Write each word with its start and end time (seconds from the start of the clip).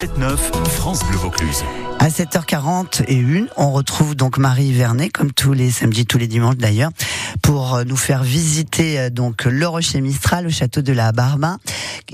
7-9, 0.00 0.36
France 0.70 1.00
Bleu 1.08 1.16
Vaucluse. 1.16 1.64
À 1.98 2.08
7h40 2.08 3.02
et 3.08 3.16
une, 3.16 3.48
on 3.56 3.72
retrouve 3.72 4.14
donc 4.14 4.38
Marie 4.38 4.72
Vernet, 4.72 5.10
comme 5.10 5.32
tous 5.32 5.52
les 5.52 5.72
samedis, 5.72 6.06
tous 6.06 6.18
les 6.18 6.28
dimanches 6.28 6.56
d'ailleurs, 6.56 6.92
pour 7.42 7.74
euh, 7.74 7.82
nous 7.82 7.96
faire 7.96 8.22
visiter 8.22 9.00
euh, 9.00 9.10
donc 9.10 9.44
le 9.44 9.66
Rocher 9.66 10.00
Mistral 10.00 10.46
au 10.46 10.50
château 10.50 10.82
de 10.82 10.92
la 10.92 11.10
Barbin, 11.10 11.58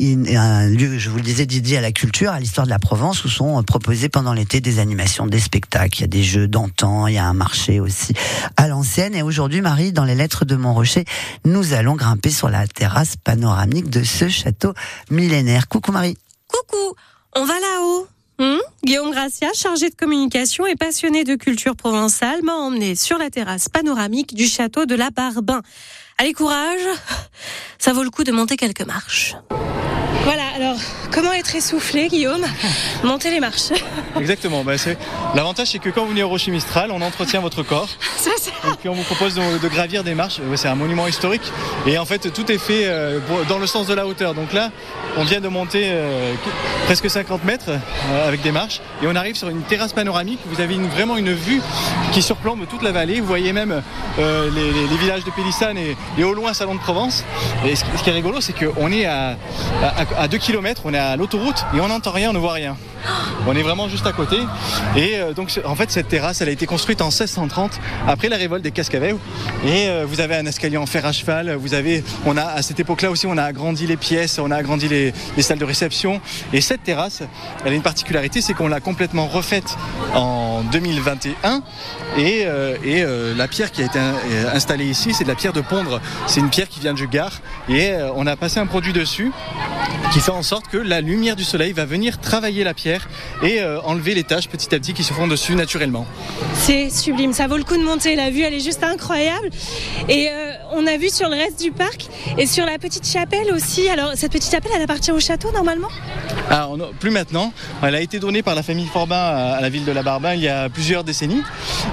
un 0.00 0.66
lieu, 0.66 0.96
je 0.96 1.10
vous 1.10 1.18
le 1.18 1.22
disais, 1.22 1.44
dédié 1.44 1.76
à 1.76 1.82
la 1.82 1.92
culture, 1.92 2.30
à 2.30 2.40
l'histoire 2.40 2.66
de 2.66 2.70
la 2.70 2.78
Provence, 2.78 3.22
où 3.26 3.28
sont 3.28 3.58
euh, 3.58 3.62
proposés 3.62 4.08
pendant 4.08 4.32
l'été 4.32 4.62
des 4.62 4.78
animations, 4.78 5.26
des 5.26 5.38
spectacles, 5.40 5.98
il 5.98 6.00
y 6.00 6.04
a 6.04 6.06
des 6.06 6.22
jeux 6.22 6.48
d'antan, 6.48 7.06
il 7.06 7.16
y 7.16 7.18
a 7.18 7.26
un 7.26 7.34
marché 7.34 7.80
aussi 7.80 8.14
à 8.56 8.66
l'ancienne. 8.66 9.14
Et 9.14 9.20
aujourd'hui, 9.20 9.60
Marie, 9.60 9.92
dans 9.92 10.04
les 10.04 10.14
lettres 10.14 10.46
de 10.46 10.56
Rocher, 10.56 11.04
nous 11.44 11.74
allons 11.74 11.96
grimper 11.96 12.30
sur 12.30 12.48
la 12.48 12.66
terrasse 12.66 13.16
panoramique 13.22 13.90
de 13.90 14.02
ce 14.04 14.30
château 14.30 14.72
millénaire. 15.10 15.68
Coucou 15.68 15.92
Marie. 15.92 16.16
Coucou 16.48 16.96
on 17.36 17.44
va 17.44 17.54
là-haut. 17.54 18.06
Hmm? 18.38 18.58
Guillaume 18.84 19.12
Gracia, 19.12 19.48
chargé 19.54 19.90
de 19.90 19.94
communication 19.94 20.66
et 20.66 20.74
passionné 20.74 21.24
de 21.24 21.36
culture 21.36 21.76
provençale, 21.76 22.42
m'a 22.42 22.54
emmené 22.54 22.96
sur 22.96 23.16
la 23.16 23.30
terrasse 23.30 23.68
panoramique 23.68 24.34
du 24.34 24.46
château 24.46 24.86
de 24.86 24.94
la 24.94 25.10
Barbin. 25.10 25.62
Allez, 26.18 26.32
courage 26.32 26.86
Ça 27.78 27.92
vaut 27.92 28.02
le 28.02 28.10
coup 28.10 28.24
de 28.24 28.32
monter 28.32 28.56
quelques 28.56 28.86
marches. 28.86 29.36
Voilà, 30.22 30.44
alors 30.56 30.76
comment 31.12 31.32
être 31.32 31.54
essoufflé, 31.54 32.08
Guillaume? 32.08 32.44
Monter 33.02 33.30
les 33.30 33.40
marches. 33.40 33.70
Exactement. 34.18 34.64
Bah, 34.64 34.72
l'avantage, 35.34 35.68
c'est 35.72 35.78
que 35.78 35.90
quand 35.90 36.02
vous 36.02 36.10
venez 36.10 36.22
au 36.22 36.28
Rocher 36.28 36.50
Mistral, 36.50 36.90
on 36.90 37.00
entretient 37.02 37.40
votre 37.40 37.62
corps. 37.62 37.88
Et 38.64 38.76
puis 38.80 38.88
on 38.88 38.94
vous 38.94 39.02
propose 39.02 39.34
de, 39.34 39.68
gravir 39.68 40.04
des 40.04 40.14
marches. 40.14 40.40
C'est 40.56 40.68
un 40.68 40.74
monument 40.74 41.06
historique. 41.06 41.42
Et 41.86 41.98
en 41.98 42.04
fait, 42.04 42.32
tout 42.32 42.50
est 42.50 42.58
fait 42.58 42.84
euh, 42.84 43.20
dans 43.48 43.58
le 43.58 43.66
sens 43.66 43.86
de 43.86 43.94
la 43.94 44.06
hauteur. 44.06 44.34
Donc 44.34 44.52
là, 44.52 44.70
on 45.16 45.24
vient 45.24 45.40
de 45.40 45.48
monter 45.48 45.84
euh, 45.86 46.34
presque 46.86 47.10
50 47.10 47.44
mètres 47.44 47.68
euh, 47.68 48.28
avec 48.28 48.42
des 48.42 48.52
marches. 48.52 48.80
Et 49.02 49.06
on 49.06 49.14
arrive 49.14 49.36
sur 49.36 49.48
une 49.48 49.62
terrasse 49.62 49.92
panoramique. 49.92 50.40
Vous 50.46 50.60
avez 50.60 50.76
vraiment 50.76 51.16
une 51.16 51.32
vue 51.32 51.60
qui 52.12 52.22
surplombe 52.22 52.66
toute 52.68 52.82
la 52.82 52.92
vallée. 52.92 53.20
Vous 53.20 53.26
voyez 53.26 53.52
même 53.52 53.82
les, 54.18 54.96
villages 54.98 55.24
de 55.24 55.30
Pélissane 55.30 55.76
et, 55.76 56.24
au 56.24 56.32
loin 56.32 56.54
Salon 56.54 56.74
de 56.74 56.80
Provence. 56.80 57.24
Et 57.66 57.76
ce, 57.76 57.84
qui 57.84 58.10
est 58.10 58.12
rigolo, 58.12 58.40
c'est 58.40 58.54
qu'on 58.54 58.90
est 58.90 59.04
à, 59.04 59.36
à 59.82 60.03
2 60.28 60.38
km, 60.38 60.82
on 60.84 60.94
est 60.94 60.98
à 60.98 61.16
l'autoroute 61.16 61.64
et 61.74 61.80
on 61.80 61.88
n'entend 61.88 62.12
rien, 62.12 62.30
on 62.30 62.32
ne 62.32 62.38
voit 62.38 62.52
rien. 62.52 62.76
On 63.46 63.54
est 63.54 63.62
vraiment 63.62 63.88
juste 63.88 64.06
à 64.06 64.12
côté. 64.12 64.38
Et 64.96 65.16
euh, 65.16 65.34
donc, 65.34 65.60
en 65.66 65.74
fait, 65.74 65.90
cette 65.90 66.08
terrasse, 66.08 66.40
elle 66.40 66.48
a 66.48 66.52
été 66.52 66.64
construite 66.64 67.02
en 67.02 67.06
1630, 67.06 67.78
après 68.08 68.30
la 68.30 68.36
révolte 68.36 68.62
des 68.62 68.70
Cascavel. 68.70 69.16
Et 69.66 69.88
euh, 69.88 70.06
vous 70.08 70.20
avez 70.20 70.36
un 70.36 70.46
escalier 70.46 70.78
en 70.78 70.86
fer 70.86 71.04
à 71.04 71.12
cheval. 71.12 71.54
Vous 71.56 71.74
avez, 71.74 72.02
on 72.24 72.38
a, 72.38 72.42
à 72.42 72.62
cette 72.62 72.80
époque-là 72.80 73.10
aussi, 73.10 73.26
on 73.26 73.36
a 73.36 73.42
agrandi 73.42 73.86
les 73.86 73.98
pièces, 73.98 74.38
on 74.38 74.50
a 74.50 74.56
agrandi 74.56 74.88
les, 74.88 75.12
salles 75.42 75.58
de 75.58 75.64
réception. 75.64 76.22
Et 76.54 76.62
cette 76.62 76.84
terrasse, 76.84 77.22
elle 77.66 77.72
a 77.72 77.76
une 77.76 77.82
particularité, 77.82 78.40
c'est 78.40 78.54
qu'on 78.54 78.68
l'a 78.68 78.80
complètement 78.80 79.26
refaite 79.26 79.76
en 80.14 80.62
2021. 80.72 81.62
Et, 82.16 82.44
euh, 82.46 83.34
la 83.36 83.48
pierre 83.48 83.72
qui 83.72 83.82
a 83.82 83.84
été 83.84 83.98
installée 84.54 84.86
ici, 84.86 85.12
c'est 85.12 85.24
de 85.24 85.28
la 85.28 85.34
pierre 85.34 85.52
de 85.52 85.60
Pondre. 85.60 86.00
C'est 86.26 86.40
une 86.40 86.50
pierre 86.50 86.68
qui 86.68 86.80
vient 86.80 86.94
du 86.94 87.08
Gard. 87.08 87.32
Et 87.68 87.92
on 88.14 88.26
a 88.26 88.36
passé 88.36 88.58
un 88.58 88.66
produit 88.66 88.92
dessus 88.92 89.32
qui 90.12 90.20
fait 90.20 90.30
en 90.30 90.42
sorte 90.42 90.68
que 90.68 90.76
la 90.76 91.00
lumière 91.00 91.36
du 91.36 91.44
soleil 91.44 91.72
va 91.72 91.84
venir 91.84 92.20
travailler 92.20 92.64
la 92.64 92.74
pierre 92.74 93.08
et 93.42 93.60
euh, 93.60 93.80
enlever 93.82 94.14
les 94.14 94.24
taches 94.24 94.48
petit 94.48 94.74
à 94.74 94.78
petit 94.78 94.94
qui 94.94 95.04
se 95.04 95.12
font 95.12 95.26
dessus 95.26 95.54
naturellement. 95.54 96.06
C'est 96.54 96.90
sublime, 96.90 97.32
ça 97.32 97.46
vaut 97.46 97.56
le 97.56 97.64
coup 97.64 97.76
de 97.76 97.82
monter, 97.82 98.16
la 98.16 98.30
vue 98.30 98.42
elle 98.42 98.54
est 98.54 98.64
juste 98.64 98.82
incroyable. 98.82 99.50
Et 100.08 100.28
euh, 100.30 100.52
on 100.72 100.86
a 100.86 100.96
vu 100.96 101.10
sur 101.10 101.28
le 101.28 101.36
reste 101.36 101.62
du 101.62 101.72
parc 101.72 102.06
et 102.38 102.46
sur 102.46 102.64
la 102.64 102.78
petite 102.78 103.06
chapelle 103.06 103.52
aussi. 103.52 103.88
Alors 103.88 104.12
cette 104.14 104.32
petite 104.32 104.50
chapelle 104.50 104.72
elle 104.74 104.82
appartient 104.82 105.12
au 105.12 105.20
château 105.20 105.50
normalement? 105.52 105.88
Alors 106.50 106.76
plus 106.98 107.10
maintenant, 107.10 107.52
elle 107.82 107.94
a 107.94 108.00
été 108.00 108.18
donnée 108.18 108.42
par 108.42 108.54
la 108.54 108.62
famille 108.62 108.86
Forbin 108.86 109.16
à 109.16 109.60
la 109.60 109.68
ville 109.68 109.84
de 109.84 109.92
la 109.92 110.02
Barbin 110.02 110.34
il 110.34 110.40
y 110.40 110.48
a 110.48 110.68
plusieurs 110.68 111.04
décennies. 111.04 111.42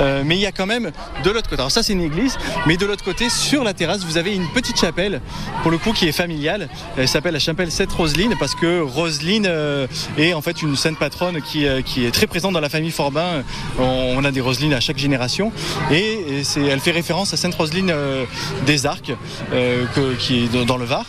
Euh, 0.00 0.22
mais 0.24 0.36
il 0.36 0.40
y 0.40 0.46
a 0.46 0.52
quand 0.52 0.66
même 0.66 0.90
de 1.24 1.30
l'autre 1.30 1.48
côté, 1.48 1.60
alors 1.60 1.70
ça 1.70 1.82
c'est 1.82 1.92
une 1.92 2.02
église, 2.02 2.36
mais 2.66 2.76
de 2.76 2.86
l'autre 2.86 3.04
côté 3.04 3.28
sur 3.28 3.64
la 3.64 3.74
terrasse 3.74 4.04
vous 4.04 4.18
avez 4.18 4.34
une 4.34 4.48
petite 4.48 4.78
chapelle 4.78 5.20
pour 5.62 5.70
le 5.70 5.78
coup 5.78 5.92
qui 5.92 6.06
est 6.06 6.12
familiale. 6.12 6.68
Elle 6.96 7.08
s'appelle 7.08 7.32
la 7.32 7.38
chapelle 7.38 7.70
Sainte 7.70 7.92
Roseline 7.92 8.34
parce 8.38 8.54
que 8.54 8.80
Roseline 8.80 9.50
est 10.18 10.34
en 10.34 10.42
fait 10.42 10.62
une 10.62 10.76
sainte 10.76 10.98
patronne 10.98 11.40
qui, 11.42 11.66
qui 11.84 12.04
est 12.04 12.10
très 12.10 12.26
présente 12.26 12.52
dans 12.52 12.60
la 12.60 12.68
famille 12.68 12.90
Forbin. 12.90 13.42
On, 13.78 14.24
a 14.24 14.30
des 14.30 14.40
Roselines 14.40 14.74
à 14.74 14.80
chaque 14.80 14.98
génération 14.98 15.52
et, 15.90 16.42
elle 16.56 16.80
fait 16.80 16.90
référence 16.90 17.32
à 17.32 17.36
Sainte 17.36 17.54
Roseline 17.54 17.90
euh, 17.90 18.24
des 18.66 18.86
Arcs 18.86 19.12
euh, 19.52 19.84
qui 20.18 20.44
est 20.44 20.64
dans 20.64 20.76
le 20.76 20.84
Var 20.84 21.06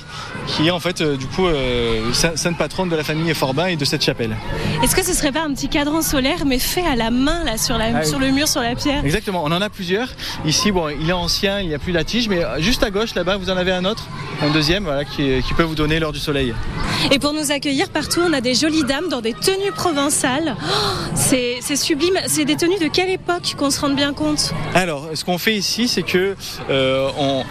qui 0.47 0.67
est 0.67 0.71
en 0.71 0.79
fait 0.79 1.01
euh, 1.01 1.17
du 1.17 1.27
coup 1.27 1.47
sainte 2.13 2.57
patronne 2.57 2.89
de 2.89 2.95
la 2.95 3.03
famille 3.03 3.33
Forbin 3.33 3.67
et 3.67 3.75
de 3.75 3.85
cette 3.85 4.03
chapelle. 4.03 4.35
Est-ce 4.83 4.95
que 4.95 5.03
ce 5.03 5.13
serait 5.13 5.31
pas 5.31 5.41
un 5.41 5.53
petit 5.53 5.67
cadran 5.67 6.01
solaire 6.01 6.45
mais 6.45 6.59
fait 6.59 6.85
à 6.85 6.95
la 6.95 7.11
main 7.11 7.43
là 7.43 7.57
sur, 7.57 7.77
la, 7.77 7.97
ah 7.97 8.03
sur 8.03 8.19
le 8.19 8.31
mur, 8.31 8.47
sur 8.47 8.61
la 8.61 8.66
pierre 8.75 9.05
Exactement, 9.05 9.43
on 9.43 9.51
en 9.51 9.61
a 9.61 9.69
plusieurs. 9.69 10.09
Ici, 10.45 10.71
bon, 10.71 10.89
il 10.89 11.09
est 11.09 11.13
ancien, 11.13 11.59
il 11.59 11.67
n'y 11.67 11.75
a 11.75 11.79
plus 11.79 11.91
la 11.91 12.03
tige, 12.03 12.29
mais 12.29 12.41
juste 12.59 12.83
à 12.83 12.89
gauche 12.89 13.15
là-bas, 13.15 13.37
vous 13.37 13.49
en 13.49 13.57
avez 13.57 13.71
un 13.71 13.85
autre, 13.85 14.07
un 14.41 14.49
deuxième, 14.49 14.83
voilà, 14.83 15.05
qui, 15.05 15.41
qui 15.41 15.53
peut 15.53 15.63
vous 15.63 15.75
donner 15.75 15.99
l'heure 15.99 16.13
du 16.13 16.19
soleil. 16.19 16.53
Et 17.11 17.19
pour 17.19 17.33
nous 17.33 17.51
accueillir 17.51 17.89
partout, 17.89 18.21
on 18.27 18.33
a 18.33 18.41
des 18.41 18.53
jolies 18.53 18.83
dames 18.83 19.09
dans 19.09 19.21
des 19.21 19.33
tenues 19.33 19.71
provençales. 19.71 20.55
Oh, 20.59 21.15
c'est 21.15 21.61
sublime. 21.75 22.17
C'est 22.27 22.45
des 22.45 22.55
tenues 22.55 22.79
de 22.79 22.87
quelle 22.87 23.09
époque 23.09 23.55
qu'on 23.57 23.69
se 23.69 23.79
rende 23.79 23.95
bien 23.95 24.13
compte? 24.13 24.53
Alors, 24.73 25.09
ce 25.13 25.23
qu'on 25.23 25.37
fait 25.37 25.55
ici, 25.55 25.87
c'est 25.87 26.03
que 26.03 26.35
euh, 26.69 27.09
on 27.17 27.43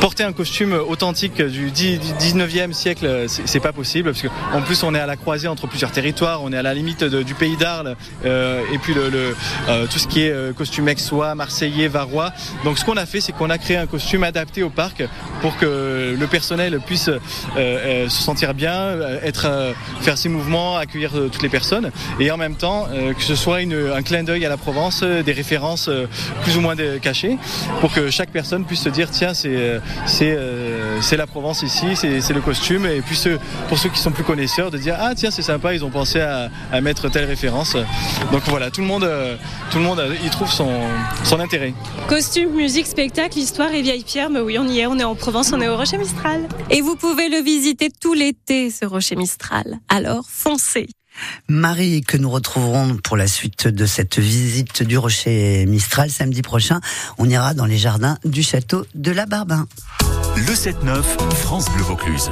porter 0.00 0.22
un 0.22 0.32
costume 0.32 0.72
authentique 0.72 1.42
du 1.42 1.70
19e 1.70 2.72
siècle, 2.72 3.26
c'est 3.26 3.60
pas 3.60 3.72
possible 3.72 4.12
parce 4.12 4.22
qu'en 4.22 4.62
plus 4.62 4.82
on 4.82 4.94
est 4.94 5.00
à 5.00 5.06
la 5.06 5.16
croisée 5.16 5.48
entre 5.48 5.66
plusieurs 5.66 5.90
territoires, 5.90 6.40
on 6.42 6.52
est 6.52 6.56
à 6.56 6.62
la 6.62 6.72
limite 6.74 7.02
du 7.02 7.34
pays 7.34 7.56
d'Arles 7.56 7.96
euh, 8.24 8.62
et 8.72 8.78
puis 8.78 8.94
le, 8.94 9.34
euh, 9.68 9.86
tout 9.90 9.98
ce 9.98 10.06
qui 10.06 10.22
est 10.22 10.54
costume 10.58 10.88
aixois, 10.88 11.34
marseillais, 11.34 11.88
varois. 11.88 12.32
Donc 12.64 12.78
ce 12.78 12.84
qu'on 12.84 12.96
a 12.96 13.06
fait, 13.06 13.20
c'est 13.20 13.32
qu'on 13.32 13.50
a 13.50 13.58
créé 13.58 13.76
un 13.76 13.86
costume 13.86 14.24
adapté 14.24 14.62
au 14.62 14.70
parc 14.70 15.04
pour 15.40 15.56
que 15.56 16.16
le 16.18 16.26
personnel 16.26 16.80
puisse 16.84 17.10
se 17.56 18.08
sentir 18.08 18.54
bien, 18.54 18.96
être, 19.22 19.74
faire 20.00 20.18
ses 20.18 20.28
mouvements, 20.28 20.76
accueillir 20.76 21.12
toutes 21.32 21.42
les 21.42 21.48
personnes 21.48 21.90
et 22.20 22.30
en 22.30 22.36
même 22.36 22.56
temps 22.56 22.88
que 23.16 23.22
ce 23.22 23.34
soit 23.34 23.58
un 23.58 24.02
clin 24.02 24.24
d'œil 24.24 24.44
à 24.44 24.48
la 24.48 24.56
Provence, 24.56 25.02
des 25.02 25.32
références 25.32 25.88
plus 26.42 26.56
ou 26.56 26.60
moins 26.60 26.74
cachées 27.00 27.38
pour 27.80 27.92
que 27.92 28.10
chaque 28.10 28.30
personne 28.30 28.64
puisse 28.64 28.82
se 28.82 28.88
dire 28.88 29.10
tiens 29.10 29.32
c'est 29.34 29.48
euh, 29.56 29.78
c'est 31.00 31.16
la 31.16 31.26
Provence 31.26 31.62
ici, 31.62 31.86
c'est 31.94 32.32
le 32.32 32.40
costume. 32.40 32.86
Et 32.86 33.00
puis 33.00 33.18
pour 33.68 33.78
ceux 33.78 33.88
qui 33.88 33.98
sont 33.98 34.10
plus 34.10 34.24
connaisseurs, 34.24 34.70
de 34.70 34.78
dire 34.78 34.96
ah 34.98 35.14
tiens 35.14 35.30
c'est 35.30 35.42
sympa, 35.42 35.74
ils 35.74 35.84
ont 35.84 35.90
pensé 35.90 36.20
à, 36.20 36.50
mettre 36.80 37.08
telle 37.08 37.24
référence. 37.24 37.76
Donc 38.32 38.42
voilà, 38.46 38.70
tout 38.70 38.80
le 38.80 38.86
monde, 38.86 39.04
euh, 39.04 39.36
tout 39.70 39.78
le 39.78 39.84
monde 39.84 40.02
y 40.24 40.30
trouve 40.30 40.50
son, 40.50 40.70
son 41.24 41.40
intérêt. 41.40 41.74
Costume, 42.08 42.54
musique, 42.54 42.86
spectacle, 42.86 43.38
histoire 43.38 43.72
et 43.72 43.82
vieille 43.82 44.04
pierre. 44.04 44.30
Mais 44.30 44.40
oui, 44.40 44.58
on 44.58 44.66
y 44.66 44.80
est, 44.80 44.86
on 44.86 44.98
est 44.98 45.04
en 45.04 45.14
Provence, 45.14 45.52
on 45.52 45.60
est 45.60 45.68
au 45.68 45.76
Rocher 45.76 45.98
Mistral. 45.98 46.48
Et 46.70 46.80
vous 46.80 46.96
pouvez 46.96 47.28
le 47.28 47.42
visiter 47.42 47.90
tout 48.00 48.14
l'été, 48.14 48.70
ce 48.70 48.84
Rocher 48.84 49.16
Mistral. 49.16 49.78
Alors 49.88 50.24
foncez. 50.28 50.88
Marie, 51.48 52.02
que 52.02 52.16
nous 52.16 52.30
retrouverons 52.30 52.96
pour 53.02 53.16
la 53.16 53.26
suite 53.26 53.68
de 53.68 53.86
cette 53.86 54.18
visite 54.18 54.82
du 54.82 54.98
Rocher 54.98 55.66
Mistral 55.66 56.10
samedi 56.10 56.42
prochain. 56.42 56.80
On 57.18 57.28
ira 57.28 57.54
dans 57.54 57.66
les 57.66 57.78
jardins 57.78 58.18
du 58.24 58.42
château 58.42 58.86
de 58.94 59.10
la 59.10 59.26
Barbin. 59.26 59.66
Le 60.46 60.54
7-9, 60.54 61.02
France 61.34 61.68
Bleu 61.72 61.82
Vaucluse. 61.82 62.30